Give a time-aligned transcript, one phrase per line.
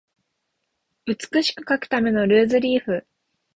[1.05, 3.05] 美しく書くためのルーズリーフ